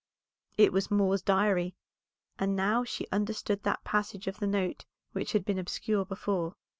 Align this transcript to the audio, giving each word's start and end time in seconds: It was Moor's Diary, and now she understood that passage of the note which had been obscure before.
It 0.57 0.73
was 0.73 0.89
Moor's 0.89 1.21
Diary, 1.21 1.75
and 2.39 2.55
now 2.55 2.83
she 2.83 3.05
understood 3.11 3.61
that 3.61 3.83
passage 3.83 4.25
of 4.25 4.39
the 4.39 4.47
note 4.47 4.83
which 5.11 5.33
had 5.33 5.45
been 5.45 5.59
obscure 5.59 6.05
before. 6.05 6.55